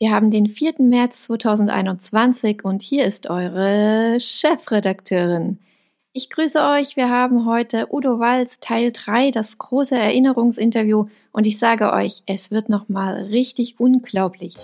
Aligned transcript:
Wir 0.00 0.12
haben 0.12 0.30
den 0.30 0.46
4. 0.46 0.74
März 0.78 1.22
2021 1.24 2.64
und 2.64 2.82
hier 2.82 3.04
ist 3.04 3.28
eure 3.30 4.20
Chefredakteurin. 4.20 5.58
Ich 6.12 6.30
grüße 6.30 6.60
euch. 6.62 6.94
Wir 6.94 7.10
haben 7.10 7.46
heute 7.46 7.88
Udo 7.90 8.20
Walz 8.20 8.60
Teil 8.60 8.92
3, 8.92 9.32
das 9.32 9.58
große 9.58 9.96
Erinnerungsinterview 9.96 11.06
und 11.32 11.48
ich 11.48 11.58
sage 11.58 11.92
euch, 11.92 12.22
es 12.26 12.52
wird 12.52 12.68
nochmal 12.68 13.24
richtig 13.24 13.80
unglaublich. 13.80 14.54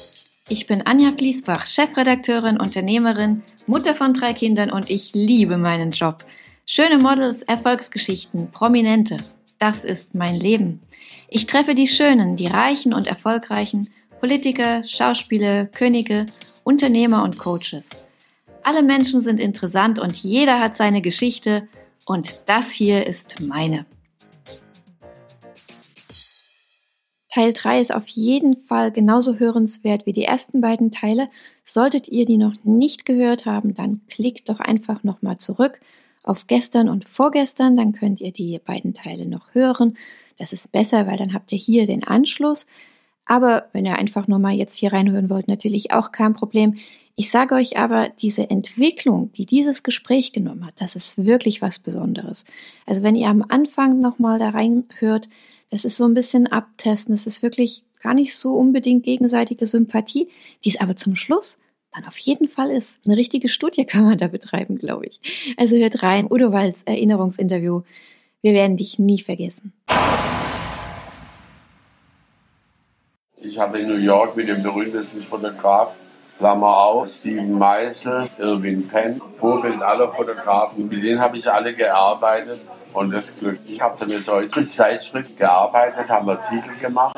Ich 0.48 0.68
bin 0.68 0.86
Anja 0.86 1.10
Fließbach, 1.10 1.66
Chefredakteurin, 1.66 2.60
Unternehmerin, 2.60 3.42
Mutter 3.66 3.94
von 3.94 4.14
drei 4.14 4.34
Kindern 4.34 4.70
und 4.70 4.88
ich 4.88 5.14
liebe 5.14 5.56
meinen 5.56 5.90
Job. 5.90 6.24
Schöne 6.64 6.98
Models, 6.98 7.42
Erfolgsgeschichten, 7.42 8.52
Prominente. 8.52 9.16
Das 9.58 9.84
ist 9.84 10.14
mein 10.14 10.38
Leben. 10.38 10.80
Ich 11.28 11.46
treffe 11.46 11.74
die 11.74 11.88
Schönen, 11.88 12.36
die 12.36 12.46
Reichen 12.46 12.94
und 12.94 13.08
Erfolgreichen 13.08 13.88
Politiker, 14.24 14.82
Schauspieler, 14.84 15.66
Könige, 15.66 16.24
Unternehmer 16.64 17.24
und 17.24 17.36
Coaches. 17.36 17.90
Alle 18.62 18.82
Menschen 18.82 19.20
sind 19.20 19.38
interessant 19.38 19.98
und 19.98 20.16
jeder 20.16 20.60
hat 20.60 20.78
seine 20.78 21.02
Geschichte 21.02 21.68
und 22.06 22.48
das 22.48 22.72
hier 22.72 23.06
ist 23.06 23.42
meine. 23.42 23.84
Teil 27.34 27.52
3 27.52 27.82
ist 27.82 27.94
auf 27.94 28.08
jeden 28.08 28.56
Fall 28.56 28.92
genauso 28.92 29.38
hörenswert 29.38 30.06
wie 30.06 30.14
die 30.14 30.24
ersten 30.24 30.62
beiden 30.62 30.90
Teile. 30.90 31.28
Solltet 31.62 32.08
ihr 32.08 32.24
die 32.24 32.38
noch 32.38 32.54
nicht 32.64 33.04
gehört 33.04 33.44
haben, 33.44 33.74
dann 33.74 34.06
klickt 34.08 34.48
doch 34.48 34.60
einfach 34.60 35.04
nochmal 35.04 35.36
zurück 35.36 35.80
auf 36.22 36.46
gestern 36.46 36.88
und 36.88 37.06
vorgestern, 37.06 37.76
dann 37.76 37.92
könnt 37.92 38.22
ihr 38.22 38.32
die 38.32 38.58
beiden 38.58 38.94
Teile 38.94 39.26
noch 39.26 39.52
hören. 39.52 39.98
Das 40.38 40.54
ist 40.54 40.72
besser, 40.72 41.06
weil 41.06 41.18
dann 41.18 41.34
habt 41.34 41.52
ihr 41.52 41.58
hier 41.58 41.84
den 41.84 42.04
Anschluss. 42.04 42.66
Aber 43.26 43.68
wenn 43.72 43.86
ihr 43.86 43.96
einfach 43.96 44.28
nur 44.28 44.38
mal 44.38 44.54
jetzt 44.54 44.76
hier 44.76 44.92
reinhören 44.92 45.30
wollt, 45.30 45.48
natürlich 45.48 45.92
auch 45.92 46.12
kein 46.12 46.34
Problem. 46.34 46.76
Ich 47.16 47.30
sage 47.30 47.54
euch 47.54 47.78
aber, 47.78 48.10
diese 48.20 48.50
Entwicklung, 48.50 49.30
die 49.32 49.46
dieses 49.46 49.82
Gespräch 49.82 50.32
genommen 50.32 50.66
hat, 50.66 50.74
das 50.78 50.96
ist 50.96 51.24
wirklich 51.24 51.62
was 51.62 51.78
Besonderes. 51.78 52.44
Also 52.86 53.02
wenn 53.02 53.14
ihr 53.14 53.28
am 53.28 53.44
Anfang 53.48 54.00
nochmal 54.00 54.38
da 54.38 54.50
reinhört, 54.50 55.28
das 55.70 55.84
ist 55.84 55.96
so 55.96 56.04
ein 56.04 56.14
bisschen 56.14 56.46
abtesten, 56.48 57.14
das 57.14 57.26
ist 57.26 57.42
wirklich 57.42 57.84
gar 58.00 58.14
nicht 58.14 58.36
so 58.36 58.54
unbedingt 58.54 59.04
gegenseitige 59.04 59.66
Sympathie, 59.66 60.28
die 60.64 60.70
es 60.70 60.80
aber 60.80 60.96
zum 60.96 61.16
Schluss 61.16 61.58
dann 61.94 62.04
auf 62.06 62.18
jeden 62.18 62.48
Fall 62.48 62.70
ist. 62.70 62.98
Eine 63.06 63.16
richtige 63.16 63.48
Studie 63.48 63.84
kann 63.84 64.04
man 64.04 64.18
da 64.18 64.28
betreiben, 64.28 64.76
glaube 64.76 65.06
ich. 65.06 65.20
Also 65.56 65.76
hört 65.76 66.02
rein, 66.02 66.26
Udo 66.30 66.52
Walz 66.52 66.82
Erinnerungsinterview. 66.84 67.82
Wir 68.42 68.52
werden 68.52 68.76
dich 68.76 68.98
nie 68.98 69.20
vergessen. 69.20 69.72
Ich 73.54 73.60
habe 73.60 73.78
in 73.78 73.86
New 73.86 73.94
York 73.94 74.34
mit 74.34 74.48
dem 74.48 74.64
berühmtesten 74.64 75.22
Fotograf, 75.22 75.96
Klammer 76.38 76.76
auf, 76.76 77.08
Steven 77.08 77.56
Meisel, 77.56 78.28
Irwin 78.36 78.88
Penn, 78.88 79.22
Vorbild 79.30 79.80
aller 79.80 80.08
Fotografen. 80.08 80.88
Mit 80.88 81.04
denen 81.04 81.20
habe 81.20 81.36
ich 81.36 81.48
alle 81.48 81.72
gearbeitet 81.72 82.60
und 82.94 83.12
das 83.12 83.38
Glück. 83.38 83.60
Ich 83.64 83.80
habe 83.80 83.96
für 83.96 84.06
eine 84.06 84.18
deutsche 84.18 84.64
Zeitschrift 84.64 85.38
gearbeitet, 85.38 86.10
haben 86.10 86.26
wir 86.26 86.42
Titel 86.42 86.76
gemacht 86.80 87.16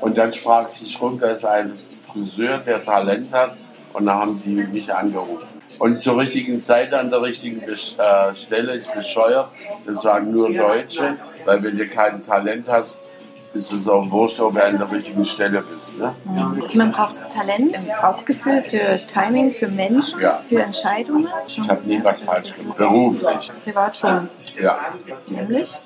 und 0.00 0.18
dann 0.18 0.32
sprach 0.32 0.66
sich 0.66 1.00
rum, 1.00 1.20
da 1.20 1.28
ist 1.28 1.44
ein 1.44 1.78
Friseur, 2.10 2.58
der 2.58 2.82
Talent 2.82 3.32
hat 3.32 3.56
und 3.92 4.06
da 4.06 4.14
haben 4.14 4.42
die 4.44 4.64
mich 4.66 4.92
angerufen. 4.92 5.62
Und 5.78 6.00
zur 6.00 6.18
richtigen 6.18 6.58
Zeit 6.58 6.92
an 6.92 7.08
der 7.08 7.22
richtigen 7.22 7.62
äh, 7.62 8.34
Stelle 8.34 8.72
ist 8.72 8.92
bescheuert. 8.92 9.50
Das 9.86 10.02
sagen 10.02 10.32
nur 10.32 10.52
Deutsche, 10.52 11.18
weil 11.44 11.62
wenn 11.62 11.78
du 11.78 11.86
kein 11.86 12.20
Talent 12.20 12.68
hast, 12.68 13.04
ist 13.54 13.72
es 13.72 13.88
auch 13.88 14.10
wurscht, 14.10 14.40
ob 14.40 14.54
du 14.54 14.64
an 14.64 14.78
der 14.78 14.90
richtigen 14.90 15.24
Stelle 15.24 15.62
bist. 15.62 15.98
Ne? 15.98 16.14
Also 16.60 16.78
man 16.78 16.92
braucht 16.92 17.16
Talent, 17.30 17.76
Bauchgefühl 18.00 18.62
für 18.62 19.00
Timing, 19.06 19.50
für 19.52 19.68
Menschen, 19.68 20.20
ja. 20.20 20.42
für 20.48 20.62
Entscheidungen. 20.62 21.28
Ich 21.46 21.68
habe 21.68 21.86
nie 21.86 22.02
was 22.02 22.22
falsch 22.22 22.52
gemacht, 22.52 22.78
beruflich. 22.78 23.52
Privat 23.64 23.96
schon. 23.96 24.28
Ja. 24.60 24.78
Nämlich? 25.26 25.78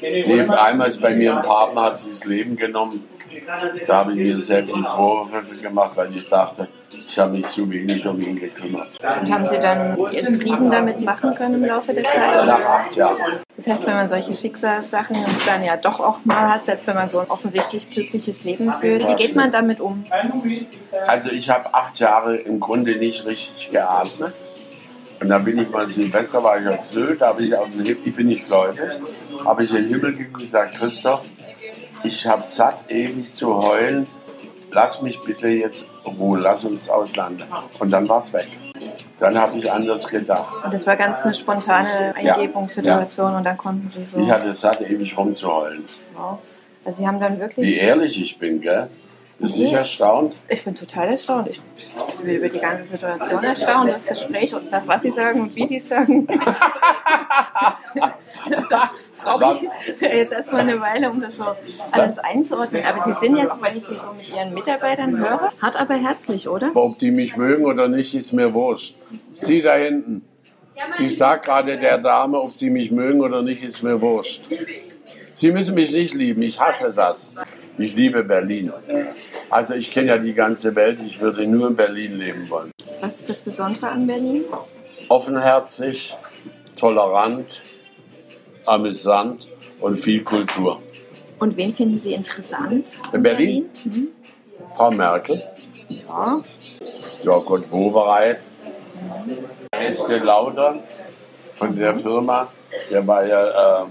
Neben 0.00 0.50
einmal 0.50 0.88
ist 0.88 1.00
bei 1.00 1.14
mir 1.14 1.36
ein 1.36 1.42
Partner, 1.42 1.84
hat 1.84 1.96
sich 1.96 2.10
das 2.10 2.24
Leben 2.26 2.56
genommen. 2.56 3.04
Da 3.86 3.96
habe 3.96 4.12
ich 4.12 4.18
mir 4.18 4.36
sehr 4.38 4.66
viel 4.66 4.84
Vorwürfe 4.84 5.56
gemacht, 5.56 5.96
weil 5.96 6.16
ich 6.16 6.26
dachte, 6.26 6.68
ich 6.90 7.18
habe 7.18 7.32
mich 7.32 7.46
zu 7.46 7.70
wenig 7.70 8.06
um 8.06 8.20
ihn 8.20 8.38
gekümmert. 8.38 8.96
Und 9.20 9.32
haben 9.32 9.46
Sie 9.46 9.58
dann 9.58 9.98
Ihren 10.10 10.40
Frieden 10.40 10.70
damit 10.70 11.00
machen 11.00 11.34
können 11.34 11.54
im 11.54 11.64
Laufe 11.64 11.92
der 11.92 12.04
Zeit? 12.04 12.46
Nach 12.46 12.60
acht 12.60 12.96
Jahren. 12.96 13.40
Das 13.56 13.66
heißt, 13.66 13.86
wenn 13.86 13.94
man 13.94 14.08
solche 14.08 14.34
Schicksalssachen 14.34 15.16
dann 15.46 15.64
ja 15.64 15.76
doch 15.76 16.00
auch 16.00 16.24
mal 16.24 16.54
hat, 16.54 16.64
selbst 16.64 16.86
wenn 16.86 16.94
man 16.94 17.08
so 17.08 17.18
ein 17.18 17.28
offensichtlich 17.28 17.90
glückliches 17.90 18.44
Leben 18.44 18.72
führt, 18.74 19.06
wie 19.08 19.14
geht 19.16 19.34
man 19.36 19.50
damit 19.50 19.80
um? 19.80 20.04
Also 21.06 21.30
ich 21.30 21.48
habe 21.50 21.72
acht 21.74 21.98
Jahre 21.98 22.36
im 22.36 22.60
Grunde 22.60 22.96
nicht 22.96 23.24
richtig 23.26 23.70
geatmet. 23.70 24.34
Und 25.18 25.30
dann 25.30 25.44
bin 25.44 25.58
ich 25.58 25.70
mal 25.70 25.86
Silvester, 25.86 26.42
war 26.42 26.60
ich 26.60 26.68
auf 26.68 26.84
Sylt, 26.84 27.22
da 27.22 27.28
habe 27.28 27.42
ich 27.42 27.54
auf 27.54 27.68
den 27.70 27.86
Himmel, 27.86 27.98
ich 28.04 28.14
bin 28.14 28.26
nicht 28.26 28.46
gläubig, 28.46 28.80
habe 29.46 29.64
ich 29.64 29.70
in 29.70 29.76
den 29.76 29.88
Himmel 29.88 30.30
gesagt, 30.32 30.74
Christoph, 30.76 31.24
ich 32.06 32.26
habe 32.26 32.42
satt, 32.42 32.84
ewig 32.88 33.26
zu 33.26 33.56
heulen, 33.56 34.06
lass 34.70 35.02
mich 35.02 35.20
bitte 35.22 35.48
jetzt 35.48 35.88
Ruhe, 36.04 36.38
lass 36.38 36.64
uns 36.64 36.88
auslanden. 36.88 37.46
Und 37.78 37.90
dann 37.90 38.08
war 38.08 38.18
es 38.18 38.32
weg. 38.32 38.48
Dann 39.18 39.38
habe 39.38 39.58
ich 39.58 39.70
anders 39.70 40.06
gedacht. 40.08 40.64
Und 40.64 40.72
das 40.72 40.86
war 40.86 40.96
ganz 40.96 41.22
eine 41.22 41.34
spontane 41.34 42.14
Eingebungssituation 42.14 43.26
ja, 43.26 43.32
ja. 43.32 43.38
und 43.38 43.44
dann 43.44 43.56
konnten 43.56 43.88
Sie 43.88 44.04
so. 44.04 44.20
Ich 44.20 44.30
hatte 44.30 44.52
satt, 44.52 44.82
ewig 44.82 45.16
rumzuheulen. 45.16 45.84
Wow. 46.14 46.38
Also 46.84 46.98
Sie 46.98 47.08
haben 47.08 47.18
dann 47.18 47.40
wirklich. 47.40 47.66
Wie 47.66 47.78
ehrlich 47.78 48.20
ich 48.20 48.38
bin, 48.38 48.60
gell? 48.60 48.88
Bist 49.38 49.58
du 49.58 49.62
nicht 49.62 49.74
erstaunt? 49.74 50.36
Ich 50.48 50.64
bin 50.64 50.74
total 50.74 51.08
erstaunt. 51.08 51.48
Ich 51.48 51.60
bin 52.22 52.36
über 52.36 52.48
die 52.48 52.58
ganze 52.58 52.84
Situation 52.84 53.44
erstaunt, 53.44 53.90
das 53.90 54.06
Gespräch 54.06 54.54
und 54.54 54.72
das, 54.72 54.88
was 54.88 55.02
Sie 55.02 55.10
sagen 55.10 55.42
und 55.42 55.56
wie 55.56 55.66
Sie 55.66 55.76
es 55.76 55.88
sagen. 55.88 56.26
brauche 59.26 59.66
ich 59.90 60.00
jetzt 60.00 60.32
erstmal 60.32 60.62
eine 60.62 60.80
Weile, 60.80 61.10
um 61.10 61.20
das 61.20 61.36
so 61.36 61.44
alles 61.90 62.18
einzuordnen. 62.18 62.84
Aber 62.84 63.00
Sie 63.00 63.12
sind 63.12 63.36
jetzt, 63.36 63.52
wenn 63.60 63.76
ich 63.76 63.84
Sie 63.84 63.96
so 63.96 64.12
mit 64.12 64.30
Ihren 64.34 64.54
Mitarbeitern 64.54 65.18
höre, 65.18 65.52
hart 65.60 65.78
aber 65.78 65.94
herzlich, 65.94 66.48
oder? 66.48 66.70
Ob 66.74 66.98
die 66.98 67.10
mich 67.10 67.36
mögen 67.36 67.64
oder 67.64 67.88
nicht, 67.88 68.14
ist 68.14 68.32
mir 68.32 68.54
wurscht. 68.54 68.96
Sie 69.32 69.62
da 69.62 69.74
hinten. 69.74 70.22
Ich 70.98 71.16
sage 71.16 71.42
gerade 71.42 71.78
der 71.78 71.98
Dame, 71.98 72.38
ob 72.38 72.52
sie 72.52 72.68
mich 72.70 72.90
mögen 72.90 73.20
oder 73.20 73.42
nicht, 73.42 73.62
ist 73.62 73.82
mir 73.82 74.00
wurscht. 74.00 74.42
Sie 75.32 75.50
müssen 75.50 75.74
mich 75.74 75.92
nicht 75.92 76.14
lieben, 76.14 76.42
ich 76.42 76.60
hasse 76.60 76.92
das. 76.94 77.32
Ich 77.78 77.94
liebe 77.94 78.24
Berlin. 78.24 78.72
Also 79.50 79.74
ich 79.74 79.90
kenne 79.90 80.08
ja 80.08 80.18
die 80.18 80.32
ganze 80.32 80.74
Welt, 80.74 81.00
ich 81.06 81.20
würde 81.20 81.46
nur 81.46 81.68
in 81.68 81.76
Berlin 81.76 82.18
leben 82.18 82.48
wollen. 82.48 82.70
Was 83.00 83.16
ist 83.20 83.28
das 83.28 83.40
Besondere 83.42 83.88
an 83.88 84.06
Berlin? 84.06 84.44
Offenherzig, 85.08 86.14
tolerant, 86.74 87.62
amüsant 88.66 89.48
und 89.80 89.96
viel 89.96 90.22
Kultur. 90.22 90.80
Und 91.38 91.56
wen 91.56 91.74
finden 91.74 92.00
Sie 92.00 92.14
interessant? 92.14 92.96
In 93.12 93.22
Berlin? 93.22 93.68
Berlin? 93.82 93.92
Mhm. 94.02 94.08
Frau 94.74 94.90
Merkel. 94.90 95.42
Ja. 95.88 96.42
Ja, 97.22 97.38
Gott 97.38 97.70
Wowereit. 97.70 98.40
Mhm. 99.26 99.38
Esther 99.70 100.24
Lauter 100.24 100.80
von 101.54 101.76
der 101.76 101.94
Firma, 101.94 102.48
der 102.90 103.06
war 103.06 103.26
ja 103.26 103.82
äh, 103.82 103.86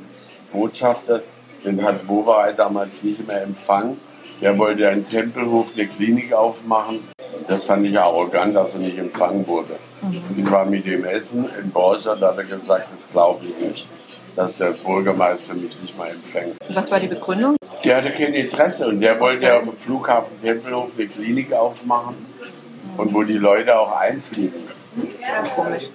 Botschafter, 0.52 1.22
den 1.64 1.84
hat 1.84 2.08
Wowereit 2.08 2.58
damals 2.60 3.04
nicht 3.04 3.28
mehr 3.28 3.44
empfangen. 3.44 4.00
Der 4.42 4.58
wollte 4.58 4.88
einen 4.90 5.04
Tempelhof, 5.04 5.74
eine 5.74 5.88
Klinik 5.88 6.34
aufmachen. 6.34 7.00
Das 7.48 7.66
fand 7.66 7.86
ich 7.86 7.98
arrogant, 7.98 8.56
dass 8.56 8.74
er 8.74 8.82
nicht 8.82 8.98
empfangen 8.98 9.48
wurde. 9.48 9.78
Mhm. 10.02 10.24
Ich 10.38 10.52
war 10.52 10.66
mit 10.66 10.86
ihm 10.86 11.06
essen 11.06 11.48
in 11.60 11.70
Borcher, 11.70 12.16
da 12.16 12.30
hat 12.30 12.38
er 12.38 12.44
gesagt, 12.44 12.92
das 12.92 13.10
glaube 13.10 13.46
ich 13.46 13.58
nicht 13.58 13.88
dass 14.36 14.58
der 14.58 14.72
Bürgermeister 14.72 15.54
mich 15.54 15.80
nicht 15.82 15.98
mal 15.98 16.10
empfängt. 16.10 16.58
Was 16.70 16.92
war 16.92 17.00
die 17.00 17.08
Begründung? 17.08 17.56
Der 17.84 17.98
hatte 17.98 18.12
kein 18.12 18.34
Interesse 18.34 18.88
und 18.88 19.00
der 19.00 19.20
wollte 19.20 19.46
okay. 19.46 19.58
auf 19.58 19.70
dem 19.70 19.78
Flughafen 19.78 20.40
Tempelhof 20.40 20.94
eine 20.98 21.08
Klinik 21.08 21.54
aufmachen 21.54 22.16
und 22.98 23.14
wo 23.14 23.24
die 23.24 23.38
Leute 23.38 23.78
auch 23.78 23.98
einfliegen. 23.98 24.68
Ja, 25.22 25.44
komisch. 25.44 25.90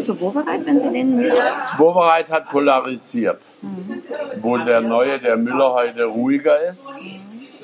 Zu 0.00 0.14
Bovereit, 0.14 0.64
wenn 0.66 0.78
Sie 0.78 0.90
den 0.90 1.16
Müller? 1.16 1.56
Bovereit 1.76 2.30
hat 2.30 2.48
polarisiert. 2.48 3.48
Mhm. 3.62 4.02
Wo 4.36 4.58
der 4.58 4.82
neue, 4.82 5.18
der 5.18 5.36
Müller 5.36 5.72
heute 5.72 6.04
ruhiger 6.04 6.60
ist, 6.68 6.98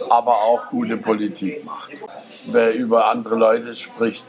aber 0.08 0.42
auch 0.42 0.68
gute 0.70 0.96
Politik 0.96 1.64
macht. 1.64 1.90
Wer 2.46 2.74
über 2.74 3.10
andere 3.10 3.36
Leute 3.36 3.74
spricht, 3.74 4.24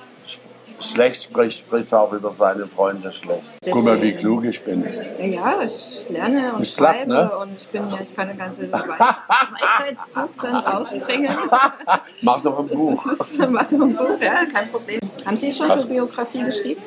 schlecht 0.80 1.24
spricht, 1.24 1.60
spricht 1.60 1.94
auch 1.94 2.12
über 2.14 2.32
seine 2.32 2.68
Freunde 2.68 3.12
schlecht. 3.12 3.56
Deswegen, 3.62 3.76
Guck 3.76 3.86
mal, 3.86 4.02
wie 4.02 4.14
klug 4.14 4.46
ich 4.46 4.62
bin. 4.62 4.84
Ja, 5.20 5.62
ich 5.64 6.02
lerne 6.10 6.54
und 6.54 6.62
ich 6.62 6.72
schreibe 6.72 7.06
klappt, 7.06 7.32
ne? 7.32 7.38
und 7.38 7.56
ich 7.56 7.68
bin 7.68 7.90
ja, 7.90 7.98
ich 8.02 8.16
kann 8.16 8.30
eine 8.30 8.38
ganze 8.38 8.72
Weisheitsbuch 8.72 10.30
dann 10.42 10.56
rausbringen. 10.56 11.32
Mach 12.22 12.42
doch 12.42 12.60
ein 12.60 12.68
Buch. 12.68 13.06
Mach 13.50 13.70
doch 13.70 13.82
ein 13.82 13.96
Buch, 13.96 14.22
ja, 14.22 14.46
kein 14.46 14.70
Problem. 14.72 15.00
Haben 15.26 15.38
Sie 15.38 15.52
schon 15.52 15.72
eine 15.72 15.86
Biografie 15.86 16.44
geschrieben? 16.44 16.82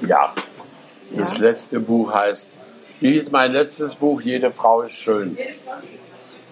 Ja. 0.00 0.32
Das 1.12 1.38
ja. 1.38 1.46
letzte 1.46 1.80
Buch 1.80 2.12
heißt, 2.12 2.58
wie 3.00 3.14
ist 3.16 3.32
mein 3.32 3.52
letztes 3.52 3.94
Buch? 3.94 4.20
Jede 4.20 4.50
Frau 4.50 4.82
ist 4.82 4.92
schön. 4.92 5.36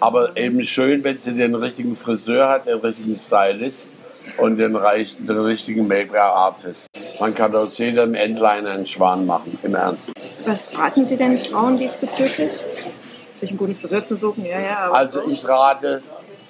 Aber 0.00 0.36
eben 0.36 0.62
schön, 0.62 1.02
wenn 1.04 1.18
sie 1.18 1.34
den 1.34 1.54
richtigen 1.54 1.94
Friseur 1.94 2.48
hat, 2.48 2.66
den 2.66 2.78
richtigen 2.78 3.14
Stylist 3.14 3.92
und 4.36 4.56
den, 4.56 4.76
reich, 4.76 5.16
den 5.18 5.38
richtigen 5.38 5.86
Make-up-Artist. 5.86 6.88
Man 7.18 7.34
kann 7.34 7.54
aus 7.54 7.78
jedem 7.78 8.14
Endline 8.14 8.68
einen 8.68 8.86
Schwan 8.86 9.26
machen, 9.26 9.58
im 9.62 9.74
Ernst. 9.74 10.12
Was 10.44 10.76
raten 10.76 11.04
Sie 11.04 11.16
denn 11.16 11.38
Frauen 11.38 11.78
diesbezüglich? 11.78 12.60
Sich 13.36 13.50
einen 13.50 13.58
guten 13.58 13.74
Friseur 13.74 14.04
zu 14.04 14.16
suchen, 14.16 14.44
ja, 14.44 14.60
ja. 14.60 14.90
also 14.90 15.22
so. 15.22 15.28
ich 15.28 15.46
rate 15.46 16.02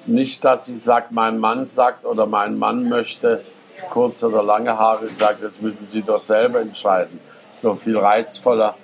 nicht, 0.06 0.42
dass 0.44 0.64
sie 0.64 0.76
sagt, 0.76 1.12
mein 1.12 1.38
Mann 1.38 1.66
sagt 1.66 2.04
oder 2.06 2.26
mein 2.26 2.58
Mann 2.58 2.88
möchte 2.88 3.42
kurze 3.90 4.28
oder 4.28 4.42
lange 4.42 4.78
Haare, 4.78 5.06
sagt, 5.08 5.42
das 5.42 5.60
müssen 5.60 5.86
Sie 5.86 6.02
doch 6.02 6.20
selber 6.20 6.60
entscheiden. 6.60 7.20
So 7.50 7.74
viel 7.74 7.98
reizvoller 7.98 8.74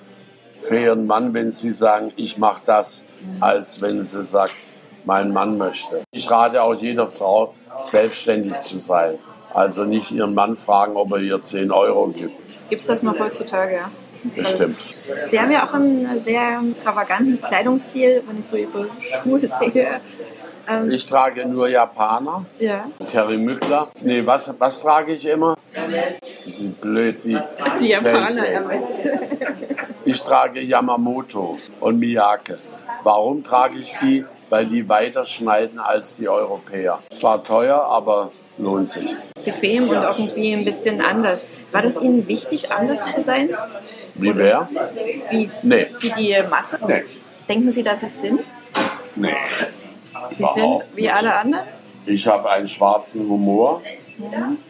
für 0.61 0.79
Ihren 0.79 1.06
Mann, 1.06 1.35
wenn 1.35 1.52
Sie 1.52 1.70
sagen, 1.70 2.12
ich 2.17 2.38
mache 2.38 2.62
das, 2.64 3.05
als 3.41 3.81
wenn 3.81 4.02
sie 4.02 4.23
sagt, 4.23 4.55
mein 5.05 5.33
Mann 5.33 5.59
möchte. 5.59 6.03
Ich 6.11 6.31
rate 6.31 6.62
auch 6.62 6.75
jeder 6.75 7.06
Frau, 7.06 7.55
selbstständig 7.81 8.55
zu 8.55 8.79
sein. 8.79 9.19
Also 9.53 9.85
nicht 9.85 10.11
ihren 10.11 10.35
Mann 10.35 10.56
fragen, 10.56 10.97
ob 10.97 11.12
er 11.12 11.19
ihr 11.19 11.41
10 11.41 11.71
Euro 11.71 12.09
gibt. 12.09 12.35
Gibt 12.71 12.81
es 12.81 12.89
das 12.89 13.03
noch 13.03 13.19
heutzutage, 13.19 13.77
ja? 13.77 13.91
Bestimmt. 14.35 14.79
Sie 15.31 15.39
haben 15.39 15.51
ja 15.51 15.65
auch 15.65 15.75
einen 15.75 16.19
sehr 16.19 16.61
extravaganten 16.71 17.41
Kleidungsstil, 17.43 18.23
wenn 18.27 18.39
ich 18.39 18.47
so 18.47 18.56
Ihre 18.56 18.89
Schuhe 19.01 19.41
sehe. 19.41 20.01
Ähm, 20.67 20.91
ich 20.91 21.06
trage 21.06 21.47
nur 21.47 21.69
Japaner. 21.69 22.47
Ja. 22.59 22.87
Terry 23.11 23.37
Mückler. 23.37 23.89
Nee, 24.01 24.25
was, 24.25 24.53
was 24.59 24.81
trage 24.81 25.12
ich 25.12 25.27
immer? 25.27 25.56
Die 26.47 26.51
sind 26.51 26.81
blöd 26.81 27.23
wie. 27.27 27.39
Die 27.81 27.89
Japaner, 27.89 28.51
ja. 28.51 28.62
Ich 30.06 30.23
trage 30.23 30.61
Yamamoto 30.61 31.59
und 31.81 31.99
Miyake. 31.99 32.59
Warum 33.03 33.43
trage 33.43 33.79
ich 33.79 33.95
die? 33.97 34.25
Weil 34.55 34.67
die 34.67 34.89
weiter 34.89 35.25
schneiden 35.25 35.81
als 35.81 36.15
die 36.15 36.29
Europäer. 36.29 37.01
Zwar 37.11 37.43
teuer, 37.43 37.83
aber 37.83 38.31
lohnt 38.56 38.87
sich. 38.87 39.17
Bequem 39.45 39.89
und 39.89 39.97
irgendwie 39.97 40.53
ein 40.53 40.65
bisschen 40.65 41.01
anders. 41.01 41.45
War 41.73 41.83
das 41.83 42.01
Ihnen 42.01 42.29
wichtig, 42.29 42.71
anders 42.71 43.12
zu 43.12 43.21
sein? 43.21 43.51
Wie 44.15 44.37
wer? 44.37 44.69
Wie, 45.31 45.51
nee. 45.65 45.89
wie 45.99 46.12
die 46.12 46.37
Masse? 46.49 46.79
Nee. 46.87 47.03
Denken 47.49 47.73
Sie, 47.73 47.83
dass 47.83 47.99
Sie 47.99 48.06
es 48.06 48.21
sind? 48.21 48.43
Nee. 49.17 49.35
Sie 50.31 50.45
sind 50.45 50.85
wie 50.95 51.11
alle 51.11 51.35
anderen? 51.35 51.65
Ich 52.06 52.25
habe 52.29 52.49
einen 52.49 52.69
schwarzen 52.69 53.29
Humor. 53.29 53.83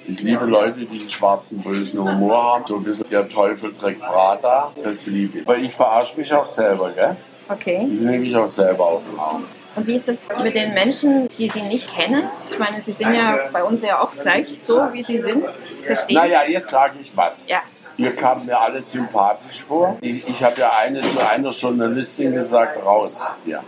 Ich 0.09 0.23
liebe 0.23 0.47
Leute, 0.47 0.87
die 0.87 0.99
einen 0.99 1.11
schwarzen, 1.11 1.61
bösen 1.61 2.01
Humor 2.01 2.55
haben. 2.55 2.65
So 2.67 2.77
ein 2.77 2.85
bisschen 2.85 3.11
der 3.11 3.29
Teufel 3.29 3.75
trägt 3.75 4.01
Prada. 4.01 4.73
Das 4.83 5.05
liebe 5.05 5.41
ich. 5.41 5.47
Aber 5.47 5.59
ich 5.59 5.75
verarsche 5.75 6.19
mich 6.19 6.33
auch 6.33 6.47
selber, 6.47 6.91
gell? 6.93 7.17
Okay. 7.51 7.81
Ich 7.83 8.01
nehme 8.01 8.21
mich 8.21 8.35
auch 8.35 8.49
selber 8.49 8.87
auf 8.87 9.05
den 9.05 9.19
Arm. 9.19 9.45
Und 9.77 9.87
wie 9.87 9.95
ist 9.95 10.09
das 10.09 10.27
mit 10.43 10.55
den 10.55 10.73
Menschen, 10.75 11.29
die 11.37 11.49
Sie 11.49 11.63
nicht 11.63 11.95
kennen? 11.95 12.29
Ich 12.49 12.59
meine, 12.59 12.81
Sie 12.81 12.93
sind 12.93 13.13
ja 13.15 13.49
bei 13.53 13.65
uns 13.65 13.83
ja 13.83 14.01
auch 14.01 14.13
gleich 14.13 14.63
so, 14.63 14.81
wie 14.93 15.03
Sie 15.03 15.19
sind. 15.19 15.45
Verstehen 15.85 16.17
Naja, 16.17 16.45
jetzt 16.45 16.69
sage 16.69 16.95
ich 17.01 17.17
was. 17.17 17.49
Ja. 17.49 17.63
Ihr 17.97 18.15
kam 18.15 18.47
mir 18.47 18.59
alles 18.59 18.91
sympathisch 18.91 19.63
vor. 19.63 19.99
Ich, 20.01 20.27
ich 20.27 20.43
habe 20.43 20.61
ja 20.61 20.73
eine 20.81 21.01
zu 21.01 21.29
einer 21.29 21.51
Journalistin 21.51 22.35
gesagt, 22.35 22.85
raus 22.85 23.37
hier. 23.45 23.63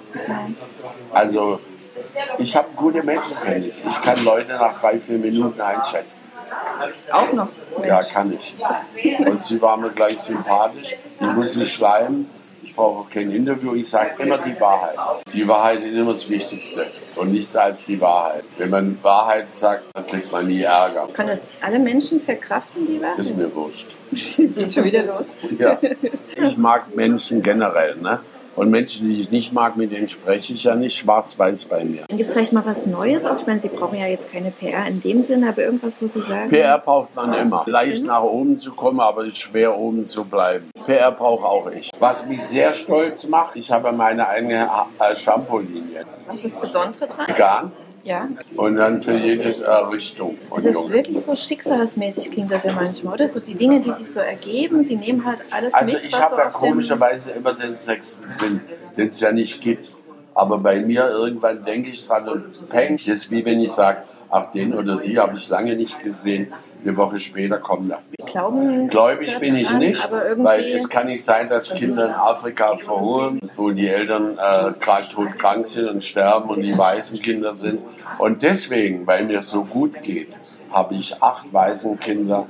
Also 1.12 1.60
ich 2.38 2.56
habe 2.56 2.68
gute 2.74 3.02
Menschenkenntnis. 3.02 3.84
Ich 3.84 4.02
kann 4.02 4.24
Leute 4.24 4.54
nach 4.54 4.80
drei, 4.80 4.98
vier 5.00 5.18
Minuten 5.18 5.60
einschätzen. 5.60 6.24
Auch 7.10 7.32
noch? 7.32 7.48
Ja, 7.84 8.02
kann 8.04 8.32
ich. 8.32 8.56
Und 9.18 9.42
sie 9.42 9.60
war 9.60 9.76
mir 9.76 9.90
gleich 9.90 10.18
sympathisch. 10.18 10.96
Ich 11.20 11.26
muss 11.26 11.56
nicht 11.56 11.74
schleimen. 11.74 12.28
Ich 12.66 12.74
brauche 12.74 13.08
kein 13.08 13.30
Interview. 13.30 13.74
Ich 13.74 13.88
sage 13.88 14.20
immer 14.20 14.38
die 14.38 14.60
Wahrheit. 14.60 14.96
Die 15.32 15.46
Wahrheit 15.46 15.82
ist 15.82 15.94
immer 15.94 16.10
das 16.10 16.28
Wichtigste 16.28 16.88
und 17.14 17.30
nichts 17.30 17.54
als 17.54 17.86
die 17.86 18.00
Wahrheit. 18.00 18.42
Wenn 18.58 18.70
man 18.70 18.98
Wahrheit 19.02 19.52
sagt, 19.52 19.84
dann 19.94 20.04
kriegt 20.04 20.32
man 20.32 20.48
nie 20.48 20.62
Ärger. 20.62 21.08
Kann 21.12 21.28
das 21.28 21.48
alle 21.60 21.78
Menschen 21.78 22.20
verkraften, 22.20 22.84
die 22.88 23.00
Wahrheit? 23.00 23.20
Ist 23.20 23.36
mir 23.36 23.54
wurscht. 23.54 23.86
Geht 24.10 24.72
schon 24.72 24.84
wieder 24.84 25.04
los. 25.04 25.34
Ja. 25.58 25.78
Ich 26.38 26.58
mag 26.58 26.94
Menschen 26.94 27.40
generell. 27.42 27.96
Ne? 27.96 28.20
Und 28.56 28.70
Menschen, 28.70 29.08
die 29.08 29.20
ich 29.20 29.30
nicht 29.30 29.52
mag, 29.52 29.76
mit 29.76 29.92
denen 29.92 30.08
spreche 30.08 30.54
ich 30.54 30.64
ja 30.64 30.74
nicht 30.74 30.96
schwarz-weiß 30.96 31.66
bei 31.66 31.84
mir. 31.84 32.04
Gibt 32.08 32.22
es 32.22 32.32
vielleicht 32.32 32.54
mal 32.54 32.64
was 32.64 32.86
Neues? 32.86 33.26
Auch 33.26 33.36
ich 33.36 33.46
meine, 33.46 33.58
Sie 33.58 33.68
brauchen 33.68 33.98
ja 33.98 34.06
jetzt 34.06 34.32
keine 34.32 34.50
PR 34.50 34.86
in 34.86 35.00
dem 35.00 35.22
Sinne, 35.22 35.50
aber 35.50 35.62
irgendwas, 35.62 36.00
wo 36.00 36.08
Sie 36.08 36.22
sagen. 36.22 36.48
PR 36.48 36.78
braucht 36.78 37.14
man 37.14 37.34
immer. 37.34 37.64
Leicht 37.66 38.04
nach 38.04 38.22
oben 38.22 38.56
zu 38.56 38.72
kommen, 38.72 39.00
aber 39.00 39.30
schwer 39.30 39.76
oben 39.78 40.06
zu 40.06 40.24
bleiben. 40.24 40.70
PR 40.86 41.12
brauche 41.12 41.46
auch 41.46 41.70
ich. 41.70 41.90
Was 41.98 42.24
mich 42.26 42.42
sehr 42.42 42.72
stolz 42.72 43.26
macht, 43.26 43.56
ich 43.56 43.70
habe 43.70 43.92
meine 43.92 44.26
eigene 44.26 44.70
Shampoo-Linie. 45.14 46.06
Was 46.26 46.36
ist 46.36 46.56
das 46.56 46.60
Besondere 46.60 47.08
dran? 47.08 47.26
Vegan. 47.28 47.72
Ja. 48.06 48.28
Und 48.54 48.76
dann 48.76 49.02
für 49.02 49.14
jede 49.14 49.48
Richtung. 49.90 50.38
Es 50.56 50.64
ist 50.64 50.74
Junge. 50.74 50.94
wirklich 50.94 51.18
so 51.18 51.34
schicksalsmäßig, 51.34 52.30
klingt 52.30 52.52
das 52.52 52.62
ja 52.62 52.72
manchmal, 52.72 53.14
oder? 53.14 53.26
So 53.26 53.40
die 53.40 53.56
Dinge, 53.56 53.80
die 53.80 53.90
sich 53.90 54.06
so 54.06 54.20
ergeben, 54.20 54.84
sie 54.84 54.94
nehmen 54.94 55.24
halt 55.26 55.40
alles 55.50 55.74
also 55.74 55.92
mit. 55.92 56.04
Also 56.04 56.08
ich 56.08 56.14
habe 56.14 56.36
ja 56.36 56.48
komischerweise 56.50 57.32
immer 57.32 57.54
den 57.54 57.74
sechsten 57.74 58.28
Sinn, 58.28 58.60
den 58.96 59.08
es 59.08 59.18
ja 59.18 59.32
nicht 59.32 59.60
gibt. 59.60 59.90
Aber 60.34 60.58
bei 60.58 60.78
mir 60.80 61.08
irgendwann 61.10 61.64
denke 61.64 61.90
ich 61.90 62.06
dran 62.06 62.28
und 62.28 62.70
peng, 62.70 62.96
ist 63.04 63.28
wie 63.32 63.44
wenn 63.44 63.58
ich 63.58 63.72
sage, 63.72 64.02
ach, 64.30 64.50
den 64.50 64.74
oder 64.74 64.96
die 64.96 65.18
habe 65.18 65.36
ich 65.36 65.48
lange 65.48 65.76
nicht 65.76 66.02
gesehen. 66.02 66.52
Eine 66.82 66.96
Woche 66.96 67.18
später 67.18 67.58
kommen 67.58 67.90
er. 67.90 68.02
Glauben 68.26 68.88
Gläubig 68.88 69.38
bin 69.38 69.56
ich 69.56 69.70
an, 69.70 69.78
nicht, 69.78 70.08
weil 70.10 70.64
es 70.64 70.88
kann 70.88 71.06
nicht 71.06 71.24
sein, 71.24 71.48
dass 71.48 71.74
Kinder 71.74 72.06
in 72.06 72.12
Afrika 72.12 72.76
verhungern, 72.76 73.40
wo 73.56 73.70
die 73.70 73.88
Eltern 73.88 74.38
äh, 74.38 74.72
gerade 74.78 75.08
todkrank 75.08 75.66
sind 75.68 75.88
und 75.88 76.04
sterben 76.04 76.50
und 76.50 76.62
die 76.62 76.76
weißen 76.76 77.20
Kinder 77.20 77.54
sind. 77.54 77.80
Und 78.18 78.42
deswegen, 78.42 79.06
weil 79.06 79.24
mir 79.24 79.42
so 79.42 79.64
gut 79.64 80.02
geht, 80.02 80.38
habe 80.70 80.94
ich 80.94 81.22
acht 81.22 81.52
weißen 81.52 81.98
Kinder, 81.98 82.46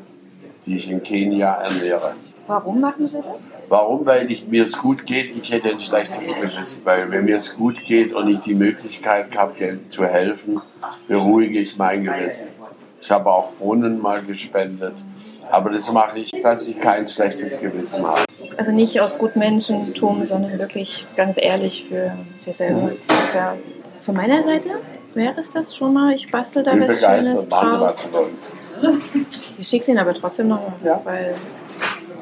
die 0.67 0.76
ich 0.76 0.90
in 0.90 1.02
Kenia 1.02 1.55
ernähre. 1.55 2.14
Warum 2.46 2.81
machen 2.81 3.04
Sie 3.04 3.20
das? 3.20 3.50
Warum? 3.69 4.06
Weil 4.06 4.31
ich, 4.31 4.46
mir 4.46 4.64
es 4.64 4.78
gut 4.78 5.04
geht. 5.04 5.37
Ich 5.37 5.50
hätte 5.50 5.70
ein 5.70 5.81
schlechtes 5.81 6.34
Gewissen. 6.34 6.84
Weil 6.84 7.10
wenn 7.10 7.25
mir 7.25 7.38
es 7.38 7.56
gut 7.56 7.84
geht 7.84 8.14
und 8.14 8.28
ich 8.28 8.40
die 8.40 8.54
Möglichkeit 8.54 9.37
habe, 9.37 9.81
zu 9.88 10.04
helfen, 10.04 10.60
beruhige 11.08 11.58
ich 11.58 11.76
mein 11.76 12.04
Gewissen. 12.04 12.48
Ich 13.00 13.10
habe 13.10 13.31
auch 13.31 13.52
Brunnen 13.54 14.00
mal 14.00 14.22
gespendet. 14.22 14.94
Aber 15.50 15.70
das 15.70 15.90
mache 15.93 16.20
ich, 16.20 16.31
dass 16.43 16.66
ich 16.66 16.78
kein 16.81 17.06
schlechtes 17.06 17.60
Gewissen 17.60 18.06
habe. 18.06 18.25
Also 18.56 18.72
nicht 18.72 19.00
aus 19.00 19.19
Gutmenschentum, 19.19 20.25
sondern 20.25 20.58
wirklich 20.58 21.06
ganz 21.16 21.37
ehrlich 21.40 21.87
für 21.88 22.12
sich 22.40 22.56
selber. 22.56 22.93
Ist 22.93 23.34
ja 23.34 23.56
von 24.00 24.14
meiner 24.14 24.43
Seite 24.43 24.70
wäre 25.14 25.40
es 25.40 25.50
das 25.50 25.75
schon 25.75 25.94
mal. 25.94 26.14
Ich 26.14 26.31
bastel 26.31 26.62
da 26.62 26.78
was 26.78 27.00
Schönes 27.00 27.48
draus. 27.48 28.10
Ich 29.58 29.69
schicke 29.69 29.82
es 29.82 29.88
Ihnen 29.88 29.98
aber 29.98 30.15
trotzdem 30.15 30.48
noch, 30.48 30.60
ja. 30.84 31.00
weil 31.05 31.34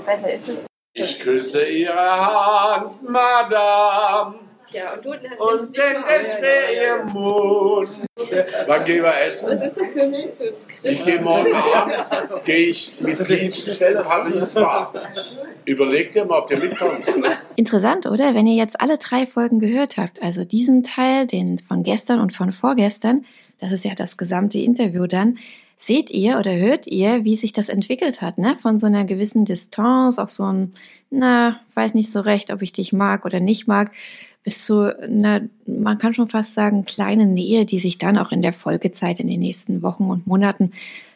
besser 0.05 0.33
ist 0.33 0.49
es. 0.49 0.67
Ich 0.93 1.19
küsse 1.19 1.65
Ihre 1.67 1.97
Hand, 1.97 3.03
Madame. 3.03 4.39
Ja, 4.73 4.95
und 4.95 5.05
du 5.05 5.11
und 5.11 5.77
denn 5.77 6.05
es 6.19 6.41
wäre 6.41 6.73
ihr 6.75 7.05
Mund. 7.13 7.91
Wann 8.67 8.85
gehen 8.85 9.03
wir 9.03 9.21
essen? 9.21 9.61
Was 9.61 9.67
ist 9.67 9.77
das 9.77 9.93
für 9.93 10.03
ein 10.03 10.15
Ich 10.83 11.05
gehe 11.05 11.21
morgen 11.21 11.55
Abend, 11.55 12.45
gehe 12.45 12.69
ich 12.69 13.01
mit 13.01 13.17
Paris 14.05 14.55
Bar. 14.55 14.93
Überleg 15.65 16.13
dir 16.13 16.25
mal, 16.25 16.41
ob 16.41 16.49
du 16.49 16.57
mitkommst. 16.57 17.13
Interessant, 17.57 18.07
oder? 18.07 18.35
Wenn 18.35 18.47
ihr 18.47 18.57
jetzt 18.57 18.81
alle 18.81 18.99
drei 18.99 19.27
Folgen 19.27 19.61
gehört 19.61 19.97
habt, 19.97 20.23
also 20.23 20.45
diesen 20.45 20.83
Teil, 20.83 21.27
den 21.27 21.59
von 21.59 21.83
gestern 21.83 22.21
und 22.21 22.33
von 22.33 22.51
vorgestern, 22.51 23.27
das 23.61 23.71
ist 23.71 23.85
ja 23.85 23.95
das 23.95 24.17
gesamte 24.17 24.59
Interview 24.59 25.07
dann, 25.07 25.39
seht 25.76 26.11
ihr 26.11 26.38
oder 26.38 26.54
hört 26.57 26.87
ihr, 26.87 27.25
wie 27.25 27.37
sich 27.37 27.52
das 27.52 27.69
entwickelt 27.69 28.23
hat, 28.23 28.38
ne? 28.38 28.57
Von 28.57 28.78
so 28.78 28.87
einer 28.87 29.04
gewissen 29.04 29.45
Distanz, 29.45 30.19
auch 30.19 30.28
so 30.28 30.45
ein, 30.45 30.73
na, 31.11 31.61
weiß 31.75 31.95
nicht 31.95 32.12
so 32.12 32.21
recht, 32.21 32.52
ob 32.52 32.62
ich 32.62 32.73
dich 32.73 32.93
mag 32.93 33.25
oder 33.25 33.40
nicht 33.40 33.66
mag, 33.66 33.90
bis 34.43 34.66
zu 34.66 34.97
einer, 35.02 35.43
man 35.66 35.99
kann 35.99 36.14
schon 36.14 36.28
fast 36.28 36.54
sagen, 36.54 36.85
kleine 36.85 37.26
Nähe, 37.26 37.64
die 37.64 37.81
sich 37.81 37.99
dann 37.99 38.19
auch 38.19 38.31
in 38.31 38.43
der 38.43 38.52
Folgezeit 38.52 39.21
in 39.21 39.26
den 39.26 39.40
nächsten 39.40 39.83
Wochen 39.83 40.04
und 40.04 40.26
Monaten 40.26 40.73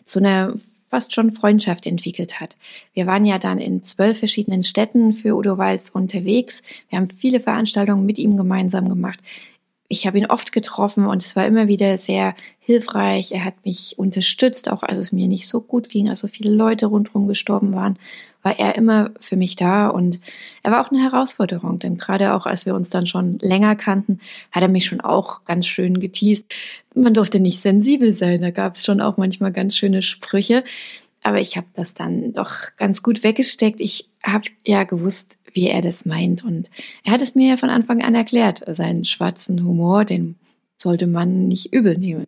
zu 0.06 0.18
einer 0.18 0.54
fast 0.88 1.14
schon 1.14 1.32
Freundschaft 1.32 1.86
entwickelt 1.86 2.40
hat. 2.40 2.56
Wir 2.94 3.06
waren 3.06 3.26
ja 3.26 3.38
dann 3.38 3.58
in 3.58 3.84
zwölf 3.84 4.18
verschiedenen 4.18 4.64
Städten 4.64 5.12
für 5.12 5.36
Udo 5.36 5.58
Walz 5.58 5.90
unterwegs. 5.90 6.62
Wir 6.88 6.98
haben 6.98 7.10
viele 7.10 7.40
Veranstaltungen 7.40 8.06
mit 8.06 8.18
ihm 8.18 8.38
gemeinsam 8.38 8.88
gemacht 8.88 9.18
ich 9.88 10.07
habe 10.07 10.18
ihn 10.18 10.26
oft 10.26 10.52
getroffen 10.52 11.07
und 11.07 11.23
es 11.23 11.35
war 11.35 11.47
immer 11.47 11.66
wieder 11.66 11.97
sehr 11.97 12.35
hilfreich. 12.61 13.33
Er 13.33 13.45
hat 13.45 13.54
mich 13.64 13.99
unterstützt, 13.99 14.71
auch 14.71 14.83
als 14.83 14.99
es 14.99 15.12
mir 15.12 15.28
nicht 15.28 15.49
so 15.49 15.62
gut 15.62 15.88
ging, 15.88 16.11
als 16.11 16.21
so 16.21 16.28
viele 16.28 16.52
Leute 16.52 16.87
rundherum 16.87 17.26
gestorben 17.26 17.75
waren, 17.75 17.99
war 18.42 18.59
er 18.59 18.75
immer 18.76 19.11
für 19.18 19.37
mich 19.37 19.57
da 19.57 19.88
und 19.88 20.21
er 20.62 20.73
war 20.73 20.85
auch 20.85 20.90
eine 20.90 21.02
Herausforderung, 21.02 21.78
denn 21.78 21.97
gerade 21.97 22.35
auch 22.35 22.45
als 22.45 22.66
wir 22.66 22.75
uns 22.75 22.90
dann 22.90 23.07
schon 23.07 23.38
länger 23.40 23.76
kannten, 23.76 24.21
hat 24.52 24.62
er 24.62 24.68
mich 24.68 24.85
schon 24.85 25.00
auch 25.00 25.45
ganz 25.47 25.66
schön 25.66 26.00
geteased. 26.00 26.45
Man 26.95 27.14
durfte 27.14 27.40
nicht 27.40 27.62
sensibel 27.62 28.12
sein, 28.12 28.42
da 28.42 28.50
gab 28.50 28.75
es 28.75 28.85
schon 28.85 29.00
auch 29.00 29.16
manchmal 29.16 29.52
ganz 29.52 29.76
schöne 29.76 30.02
Sprüche, 30.02 30.64
aber 31.23 31.40
ich 31.40 31.57
habe 31.57 31.66
das 31.75 31.95
dann 31.95 32.35
doch 32.35 32.76
ganz 32.76 33.02
gut 33.02 33.23
weggesteckt. 33.23 33.80
Ich 33.80 34.09
habe 34.23 34.45
ja 34.64 34.85
gewusst, 34.85 35.38
wie 35.58 35.68
er 35.68 35.82
das 35.82 36.06
meint. 36.06 36.44
Und 36.44 36.70
er 37.02 37.12
hat 37.12 37.20
es 37.20 37.34
mir 37.34 37.48
ja 37.50 37.56
von 37.56 37.68
Anfang 37.68 38.00
an 38.00 38.14
erklärt. 38.14 38.62
Seinen 38.68 39.04
schwarzen 39.04 39.64
Humor, 39.64 40.04
den 40.04 40.36
sollte 40.76 41.08
man 41.08 41.48
nicht 41.48 41.72
übel 41.72 41.98
nehmen. 41.98 42.26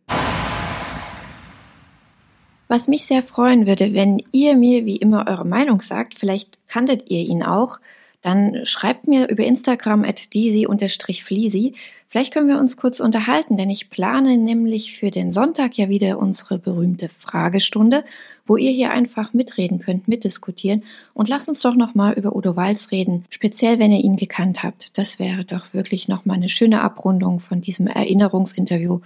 Was 2.66 2.88
mich 2.88 3.06
sehr 3.06 3.22
freuen 3.22 3.68
würde, 3.68 3.94
wenn 3.94 4.20
ihr 4.32 4.56
mir 4.56 4.84
wie 4.84 4.96
immer 4.96 5.28
eure 5.28 5.46
Meinung 5.46 5.80
sagt, 5.80 6.18
vielleicht 6.18 6.58
kanntet 6.66 7.08
ihr 7.08 7.20
ihn 7.20 7.44
auch, 7.44 7.78
dann 8.22 8.64
schreibt 8.64 9.08
mir 9.08 9.28
über 9.28 9.44
Instagram 9.44 10.04
at 10.04 10.34
disi-fleasy. 10.34 11.74
Vielleicht 12.06 12.32
können 12.34 12.48
wir 12.48 12.58
uns 12.58 12.76
kurz 12.76 13.00
unterhalten, 13.00 13.56
denn 13.56 13.70
ich 13.70 13.88
plane 13.88 14.36
nämlich 14.36 14.96
für 14.96 15.10
den 15.10 15.32
Sonntag 15.32 15.78
ja 15.78 15.88
wieder 15.88 16.18
unsere 16.18 16.58
berühmte 16.58 17.08
Fragestunde, 17.08 18.04
wo 18.46 18.56
ihr 18.56 18.72
hier 18.72 18.90
einfach 18.90 19.32
mitreden 19.32 19.78
könnt, 19.78 20.08
mitdiskutieren. 20.08 20.82
Und 21.14 21.28
lasst 21.28 21.48
uns 21.48 21.60
doch 21.60 21.76
nochmal 21.76 22.14
über 22.14 22.34
Udo 22.34 22.56
Walz 22.56 22.90
reden, 22.90 23.24
speziell 23.30 23.78
wenn 23.78 23.92
ihr 23.92 24.02
ihn 24.02 24.16
gekannt 24.16 24.62
habt. 24.62 24.98
Das 24.98 25.18
wäre 25.18 25.44
doch 25.44 25.72
wirklich 25.72 26.08
nochmal 26.08 26.36
eine 26.36 26.48
schöne 26.48 26.82
Abrundung 26.82 27.40
von 27.40 27.60
diesem 27.60 27.86
Erinnerungsinterview. 27.86 29.00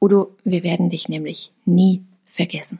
Udo, 0.00 0.36
wir 0.44 0.62
werden 0.62 0.90
dich 0.90 1.08
nämlich 1.08 1.50
nie 1.64 2.02
vergessen. 2.26 2.78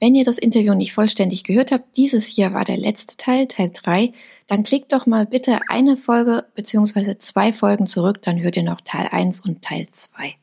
Wenn 0.00 0.14
ihr 0.14 0.24
das 0.24 0.38
Interview 0.38 0.74
nicht 0.74 0.92
vollständig 0.92 1.44
gehört 1.44 1.72
habt, 1.72 1.96
dieses 1.96 2.26
hier 2.26 2.52
war 2.52 2.64
der 2.64 2.76
letzte 2.76 3.16
Teil, 3.16 3.46
Teil 3.46 3.70
3, 3.72 4.12
dann 4.46 4.64
klickt 4.64 4.92
doch 4.92 5.06
mal 5.06 5.26
bitte 5.26 5.60
eine 5.68 5.96
Folge 5.96 6.44
bzw. 6.54 7.18
zwei 7.18 7.52
Folgen 7.52 7.86
zurück, 7.86 8.20
dann 8.22 8.40
hört 8.40 8.56
ihr 8.56 8.64
noch 8.64 8.80
Teil 8.80 9.08
1 9.10 9.40
und 9.40 9.62
Teil 9.62 9.86
2. 9.90 10.34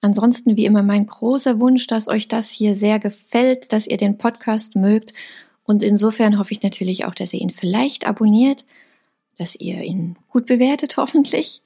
Ansonsten 0.00 0.56
wie 0.56 0.64
immer 0.64 0.82
mein 0.82 1.06
großer 1.06 1.60
Wunsch, 1.60 1.86
dass 1.86 2.08
euch 2.08 2.26
das 2.26 2.50
hier 2.50 2.74
sehr 2.74 2.98
gefällt, 2.98 3.72
dass 3.72 3.86
ihr 3.86 3.98
den 3.98 4.18
Podcast 4.18 4.76
mögt 4.76 5.12
und 5.70 5.84
insofern 5.84 6.36
hoffe 6.36 6.52
ich 6.52 6.62
natürlich 6.62 7.04
auch, 7.04 7.14
dass 7.14 7.32
ihr 7.32 7.40
ihn 7.40 7.50
vielleicht 7.50 8.04
abonniert, 8.04 8.64
dass 9.38 9.54
ihr 9.54 9.82
ihn 9.82 10.16
gut 10.28 10.46
bewertet 10.46 10.96
hoffentlich 10.96 11.62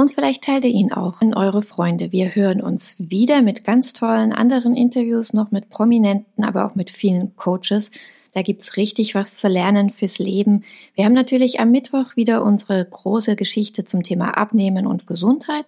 und 0.00 0.10
vielleicht 0.10 0.44
teilt 0.44 0.64
ihr 0.64 0.70
ihn 0.70 0.92
auch 0.92 1.20
an 1.20 1.34
eure 1.34 1.60
Freunde. 1.60 2.10
Wir 2.10 2.34
hören 2.34 2.62
uns 2.62 2.96
wieder 2.98 3.42
mit 3.42 3.64
ganz 3.64 3.92
tollen 3.92 4.32
anderen 4.32 4.74
Interviews, 4.74 5.34
noch 5.34 5.50
mit 5.50 5.68
Prominenten, 5.68 6.42
aber 6.42 6.64
auch 6.64 6.74
mit 6.74 6.90
vielen 6.90 7.36
Coaches. 7.36 7.90
Da 8.32 8.40
gibt's 8.40 8.78
richtig 8.78 9.14
was 9.14 9.36
zu 9.36 9.48
lernen 9.48 9.90
fürs 9.90 10.18
Leben. 10.18 10.64
Wir 10.94 11.04
haben 11.04 11.12
natürlich 11.12 11.60
am 11.60 11.70
Mittwoch 11.70 12.16
wieder 12.16 12.42
unsere 12.42 12.82
große 12.82 13.36
Geschichte 13.36 13.84
zum 13.84 14.02
Thema 14.02 14.38
Abnehmen 14.38 14.86
und 14.86 15.06
Gesundheit. 15.06 15.66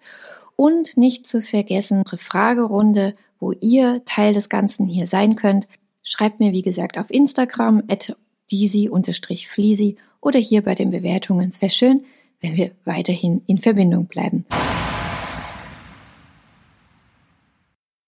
Und 0.57 0.97
nicht 0.97 1.27
zu 1.27 1.43
vergessen, 1.43 1.99
unsere 1.99 2.17
Fragerunde, 2.17 3.15
wo 3.39 3.53
ihr 3.53 4.03
Teil 4.07 4.33
des 4.33 4.49
Ganzen 4.49 4.87
hier 4.87 5.07
sein 5.07 5.37
könnt. 5.37 5.69
Schreibt 6.03 6.41
mir, 6.41 6.53
wie 6.53 6.63
gesagt, 6.63 6.97
auf 6.97 7.11
Instagram 7.11 7.83
at 7.89 8.17
disi-fleasy 8.51 9.97
oder 10.23 10.39
hier 10.39 10.63
bei 10.63 10.75
den 10.75 10.91
Bewertungen. 10.91 11.51
Es 11.51 11.61
wäre 11.61 11.71
schön, 11.71 12.03
wenn 12.43 12.57
wir 12.57 12.73
weiterhin 12.85 13.43
in 13.47 13.59
Verbindung 13.59 14.07
bleiben. 14.07 14.45